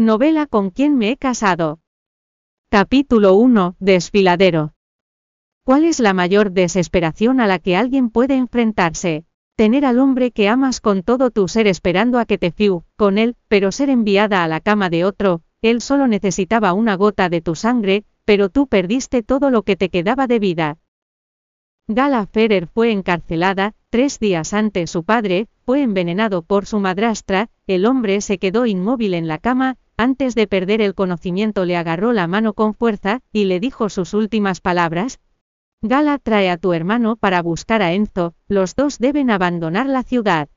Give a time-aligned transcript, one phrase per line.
[0.00, 1.80] Novela con quien me he casado.
[2.70, 3.74] Capítulo 1.
[3.80, 4.72] Desfiladero.
[5.64, 9.24] ¿Cuál es la mayor desesperación a la que alguien puede enfrentarse?
[9.56, 13.18] Tener al hombre que amas con todo tu ser esperando a que te fiu, con
[13.18, 17.40] él, pero ser enviada a la cama de otro, él solo necesitaba una gota de
[17.40, 20.78] tu sangre, pero tú perdiste todo lo que te quedaba de vida.
[21.88, 27.84] Gala Ferrer fue encarcelada, tres días antes su padre, fue envenenado por su madrastra, el
[27.84, 32.28] hombre se quedó inmóvil en la cama, antes de perder el conocimiento le agarró la
[32.28, 35.18] mano con fuerza, y le dijo sus últimas palabras.
[35.82, 40.48] Gala trae a tu hermano para buscar a Enzo, los dos deben abandonar la ciudad.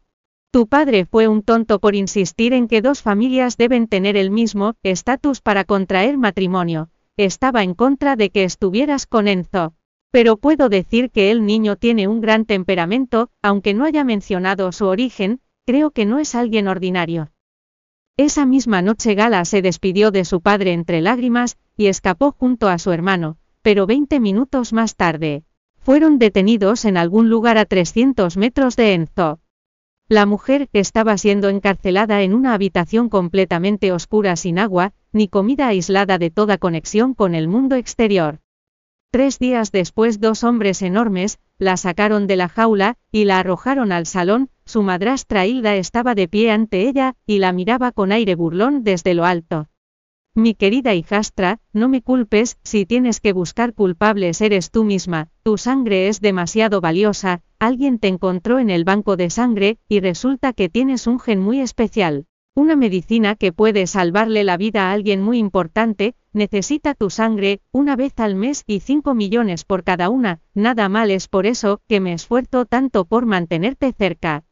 [0.52, 4.76] Tu padre fue un tonto por insistir en que dos familias deben tener el mismo
[4.84, 6.90] estatus para contraer matrimonio.
[7.18, 9.74] Estaba en contra de que estuvieras con Enzo.
[10.12, 14.86] Pero puedo decir que el niño tiene un gran temperamento, aunque no haya mencionado su
[14.86, 17.31] origen, creo que no es alguien ordinario.
[18.24, 22.78] Esa misma noche Gala se despidió de su padre entre lágrimas, y escapó junto a
[22.78, 25.44] su hermano, pero 20 minutos más tarde,
[25.80, 29.40] fueron detenidos en algún lugar a 300 metros de Enzo.
[30.08, 36.20] La mujer estaba siendo encarcelada en una habitación completamente oscura sin agua, ni comida aislada
[36.20, 38.38] de toda conexión con el mundo exterior.
[39.10, 44.08] Tres días después dos hombres enormes, la sacaron de la jaula, y la arrojaron al
[44.08, 48.84] salón, su madrastra Hilda estaba de pie ante ella, y la miraba con aire burlón
[48.84, 49.68] desde lo alto.
[50.34, 55.60] Mi querida hijastra, no me culpes, si tienes que buscar culpables eres tú misma, tu
[55.60, 60.68] sangre es demasiado valiosa, alguien te encontró en el banco de sangre, y resulta que
[60.68, 62.26] tienes un gen muy especial.
[62.54, 67.96] Una medicina que puede salvarle la vida a alguien muy importante, necesita tu sangre, una
[67.96, 72.02] vez al mes y 5 millones por cada una, nada mal es por eso que
[72.02, 74.44] me esfuerzo tanto por mantenerte cerca.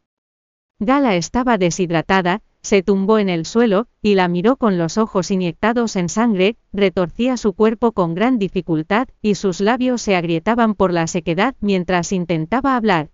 [0.79, 5.97] Gala estaba deshidratada, se tumbó en el suelo, y la miró con los ojos inyectados
[5.97, 11.05] en sangre, retorcía su cuerpo con gran dificultad, y sus labios se agrietaban por la
[11.07, 13.09] sequedad mientras intentaba hablar.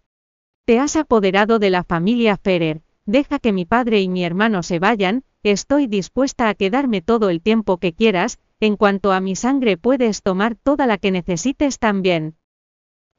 [0.66, 4.80] Te has apoderado de la familia Ferrer, deja que mi padre y mi hermano se
[4.80, 9.78] vayan, estoy dispuesta a quedarme todo el tiempo que quieras, en cuanto a mi sangre
[9.78, 12.36] puedes tomar toda la que necesites también.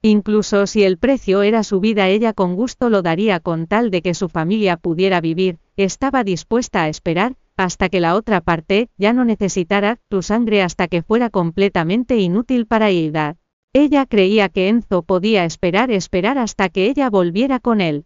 [0.03, 4.03] Incluso si el precio era su vida ella con gusto lo daría con tal de
[4.03, 9.13] que su familia pudiera vivir, estaba dispuesta a esperar, hasta que la otra parte, ya
[9.13, 13.37] no necesitara, tu sangre hasta que fuera completamente inútil para Hilda.
[13.73, 18.06] Ella creía que Enzo podía esperar esperar hasta que ella volviera con él.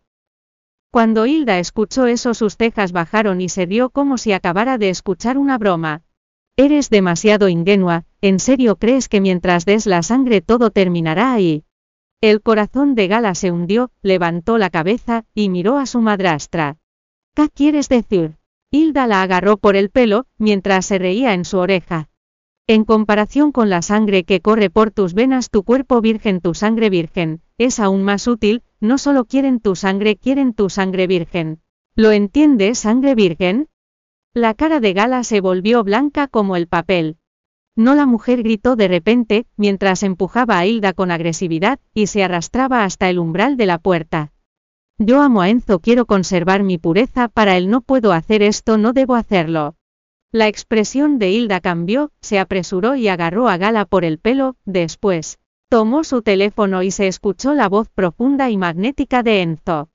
[0.92, 5.38] Cuando Hilda escuchó eso sus cejas bajaron y se rió como si acabara de escuchar
[5.38, 6.02] una broma.
[6.56, 11.64] Eres demasiado ingenua, ¿en serio crees que mientras des la sangre todo terminará ahí?
[12.20, 16.76] El corazón de Gala se hundió, levantó la cabeza, y miró a su madrastra.
[17.34, 18.36] ¿Qué quieres decir?
[18.72, 22.09] Hilda la agarró por el pelo, mientras se reía en su oreja.
[22.70, 26.88] En comparación con la sangre que corre por tus venas, tu cuerpo virgen, tu sangre
[26.88, 31.58] virgen, es aún más útil, no solo quieren tu sangre, quieren tu sangre virgen.
[31.96, 33.66] ¿Lo entiendes, sangre virgen?
[34.34, 37.16] La cara de Gala se volvió blanca como el papel.
[37.74, 42.84] No la mujer gritó de repente, mientras empujaba a Hilda con agresividad, y se arrastraba
[42.84, 44.30] hasta el umbral de la puerta.
[44.96, 48.92] Yo amo a Enzo, quiero conservar mi pureza, para él no puedo hacer esto, no
[48.92, 49.74] debo hacerlo.
[50.32, 55.40] La expresión de Hilda cambió, se apresuró y agarró a Gala por el pelo, después,
[55.68, 59.88] tomó su teléfono y se escuchó la voz profunda y magnética de Enzo.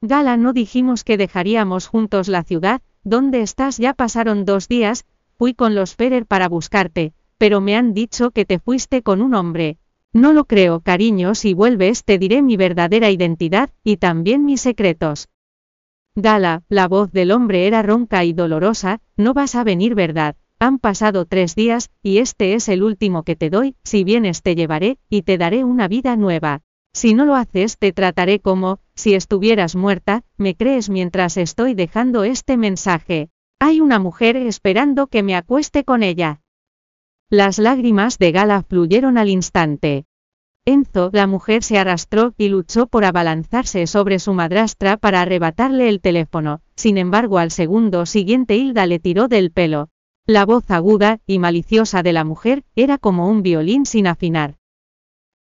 [0.00, 3.78] Gala, no dijimos que dejaríamos juntos la ciudad, ¿dónde estás?
[3.78, 5.06] Ya pasaron dos días,
[5.38, 9.34] fui con los Ferrer para buscarte, pero me han dicho que te fuiste con un
[9.34, 9.78] hombre.
[10.12, 15.28] No lo creo, cariño, si vuelves te diré mi verdadera identidad, y también mis secretos.
[16.16, 20.36] Gala, la voz del hombre era ronca y dolorosa, no vas a venir, ¿verdad?
[20.60, 24.54] Han pasado tres días, y este es el último que te doy, si vienes te
[24.54, 26.62] llevaré, y te daré una vida nueva.
[26.92, 32.22] Si no lo haces te trataré como, si estuvieras muerta, me crees mientras estoy dejando
[32.22, 33.30] este mensaje.
[33.58, 36.40] Hay una mujer esperando que me acueste con ella.
[37.28, 40.04] Las lágrimas de Gala fluyeron al instante.
[40.66, 46.00] Enzo, la mujer se arrastró y luchó por abalanzarse sobre su madrastra para arrebatarle el
[46.00, 49.90] teléfono, sin embargo al segundo siguiente Hilda le tiró del pelo.
[50.26, 54.56] La voz aguda y maliciosa de la mujer era como un violín sin afinar.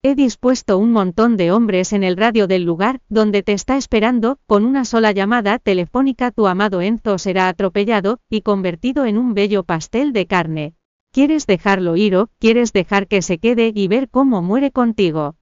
[0.02, 4.40] He dispuesto un montón de hombres en el radio del lugar donde te está esperando,
[4.46, 9.64] con una sola llamada telefónica tu amado Enzo será atropellado y convertido en un bello
[9.64, 10.76] pastel de carne.
[11.14, 15.36] ¿Quieres dejarlo ir o quieres dejar que se quede y ver cómo muere contigo?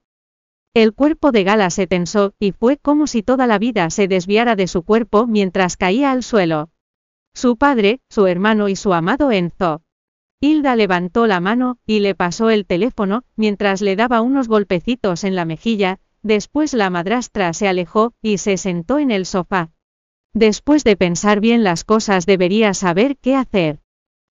[0.74, 4.58] El cuerpo de Gala se tensó, y fue como si toda la vida se desviara
[4.58, 6.72] de su cuerpo mientras caía al suelo.
[7.34, 9.82] Su padre, su hermano y su amado Enzo.
[10.42, 15.38] Hilda levantó la mano, y le pasó el teléfono, mientras le daba unos golpecitos en
[15.38, 19.72] la mejilla, después la madrastra se alejó, y se sentó en el sofá.
[20.34, 23.81] Después de pensar bien las cosas debería saber qué hacer.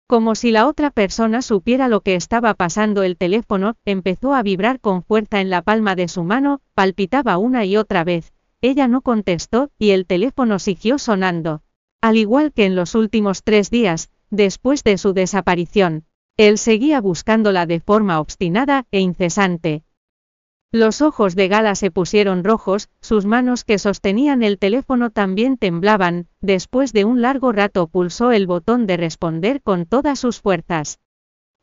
[0.09, 4.81] Como si la otra persona supiera lo que estaba pasando el teléfono, empezó a vibrar
[4.81, 8.33] con fuerza en la palma de su mano, palpitaba una y otra vez.
[8.63, 11.61] Ella no contestó, y el teléfono siguió sonando.
[12.01, 16.07] Al igual que en los últimos tres días, después de su desaparición,
[16.39, 19.85] él seguía buscándola de forma obstinada e incesante.
[20.73, 26.27] Los ojos de Gala se pusieron rojos, sus manos que sostenían el teléfono también temblaban,
[26.43, 30.99] después de un largo rato pulsó el botón de responder con todas sus fuerzas.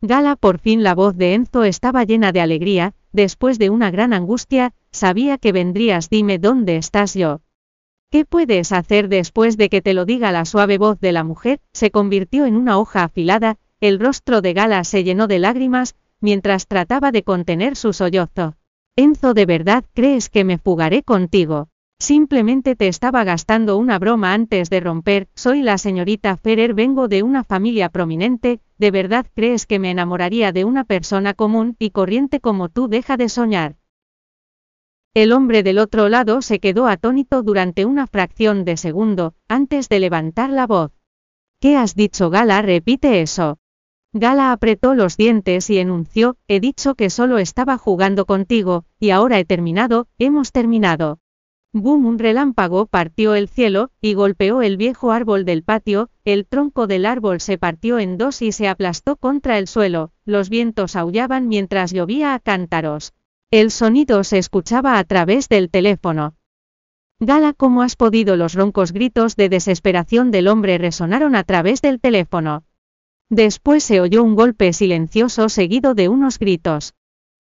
[0.01, 4.11] Gala por fin la voz de Enzo estaba llena de alegría, después de una gran
[4.11, 7.41] angustia, sabía que vendrías dime dónde estás yo.
[8.09, 11.59] ¿Qué puedes hacer después de que te lo diga la suave voz de la mujer?
[11.73, 16.65] Se convirtió en una hoja afilada, el rostro de Gala se llenó de lágrimas, mientras
[16.65, 18.55] trataba de contener su sollozo.
[18.97, 21.67] Enzo, ¿de verdad crees que me fugaré contigo?
[21.99, 27.21] Simplemente te estaba gastando una broma antes de romper, soy la señorita Ferrer, vengo de
[27.21, 32.39] una familia prominente, ¿de verdad crees que me enamoraría de una persona común y corriente
[32.39, 32.87] como tú?
[32.87, 33.75] Deja de soñar.
[35.13, 39.99] El hombre del otro lado se quedó atónito durante una fracción de segundo, antes de
[39.99, 40.93] levantar la voz.
[41.59, 42.61] ¿Qué has dicho, Gala?
[42.61, 43.59] Repite eso.
[44.17, 49.39] Gala apretó los dientes y enunció, he dicho que solo estaba jugando contigo, y ahora
[49.39, 51.19] he terminado, hemos terminado.
[51.73, 56.87] Boom, un relámpago partió el cielo, y golpeó el viejo árbol del patio, el tronco
[56.87, 61.49] del árbol se partió en dos y se aplastó contra el suelo, los vientos aullaban
[61.49, 63.11] mientras llovía a cántaros.
[63.51, 66.35] El sonido se escuchaba a través del teléfono.
[67.19, 68.37] Gala, ¿cómo has podido?
[68.37, 72.63] Los roncos gritos de desesperación del hombre resonaron a través del teléfono.
[73.29, 76.93] Después se oyó un golpe silencioso seguido de unos gritos.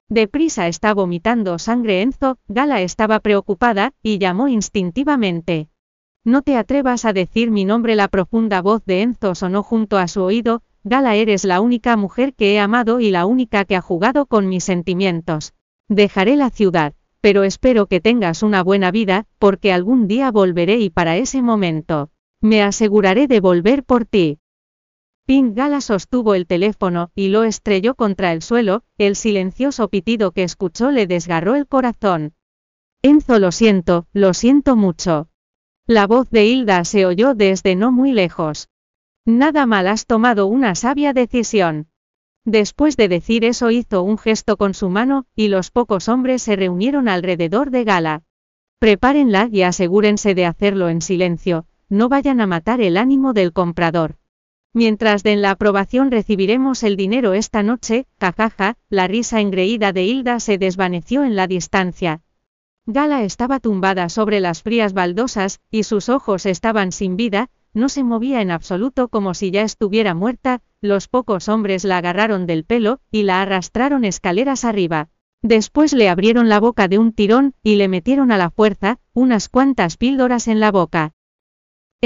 [0.09, 5.69] Deprisa está vomitando sangre Enzo, Gala estaba preocupada, y llamó instintivamente.
[6.25, 7.97] No te atrevas a decir mi nombre.
[7.97, 12.35] La profunda voz de Enzo sonó junto a su oído, Gala eres la única mujer
[12.35, 15.53] que he amado y la única que ha jugado con mis sentimientos.
[15.89, 20.91] Dejaré la ciudad, pero espero que tengas una buena vida, porque algún día volveré y
[20.91, 22.11] para ese momento,
[22.41, 24.39] me aseguraré de volver por ti.
[25.27, 30.43] Pink Gala sostuvo el teléfono y lo estrelló contra el suelo, el silencioso pitido que
[30.43, 32.35] escuchó le desgarró el corazón.
[33.01, 35.31] Enzo lo siento, lo siento mucho.
[35.87, 38.69] La voz de Hilda se oyó desde no muy lejos.
[39.25, 41.89] Nada mal has tomado una sabia decisión.
[42.45, 46.57] Después de decir eso hizo un gesto con su mano, y los pocos hombres se
[46.57, 48.25] reunieron alrededor de Gala.
[48.79, 54.17] Prepárenla y asegúrense de hacerlo en silencio, no vayan a matar el ánimo del comprador.
[54.77, 60.41] Mientras den la aprobación recibiremos el dinero esta noche, cacaja, la risa engreída de Hilda
[60.41, 62.23] se desvaneció en la distancia.
[62.85, 68.03] Gala estaba tumbada sobre las frías baldosas, y sus ojos estaban sin vida, no se
[68.03, 72.99] movía en absoluto como si ya estuviera muerta, los pocos hombres la agarraron del pelo,
[73.13, 75.09] y la arrastraron escaleras arriba.
[75.41, 79.49] Después le abrieron la boca de un tirón, y le metieron a la fuerza, unas
[79.49, 81.13] cuantas píldoras en la boca.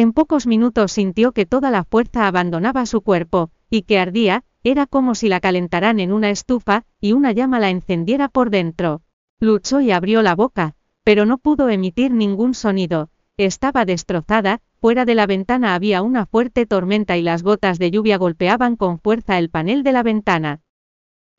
[0.01, 4.87] En pocos minutos sintió que toda la fuerza abandonaba su cuerpo, y que ardía, era
[4.87, 9.03] como si la calentaran en una estufa, y una llama la encendiera por dentro.
[9.41, 13.11] Luchó y abrió la boca, pero no pudo emitir ningún sonido.
[13.37, 18.19] Estaba destrozada, fuera de la ventana había una fuerte tormenta y las gotas de lluvia
[18.19, 20.61] golpeaban con fuerza el panel de la ventana.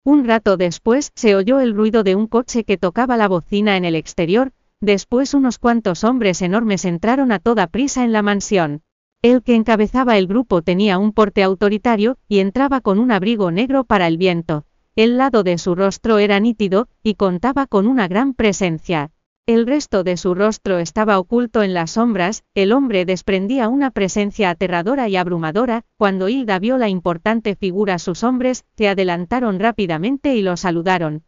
[0.04, 3.86] Un rato después se oyó el ruido de un coche que tocaba la bocina en
[3.86, 4.52] el exterior,
[4.82, 8.82] Después unos cuantos hombres enormes entraron a toda prisa en la mansión.
[9.22, 13.84] El que encabezaba el grupo tenía un porte autoritario, y entraba con un abrigo negro
[13.84, 14.66] para el viento.
[14.96, 19.12] El lado de su rostro era nítido, y contaba con una gran presencia.
[19.46, 24.50] El resto de su rostro estaba oculto en las sombras, el hombre desprendía una presencia
[24.50, 30.42] aterradora y abrumadora, cuando Hilda vio la importante figura sus hombres, se adelantaron rápidamente y
[30.42, 31.24] lo saludaron.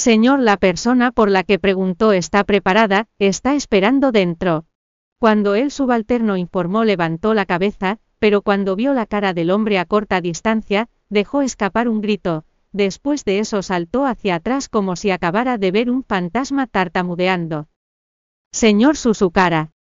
[0.00, 4.64] Señor, la persona por la que preguntó está preparada, está esperando dentro.
[5.18, 9.84] Cuando el subalterno informó levantó la cabeza, pero cuando vio la cara del hombre a
[9.84, 15.58] corta distancia, dejó escapar un grito, después de eso saltó hacia atrás como si acabara
[15.58, 17.68] de ver un fantasma tartamudeando.
[18.52, 19.72] Señor Susukara.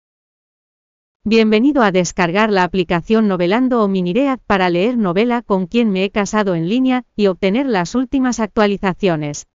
[1.23, 6.11] Bienvenido a descargar la aplicación Novelando o Miniread para leer novela con quien me he
[6.11, 9.47] casado en línea y obtener las últimas actualizaciones.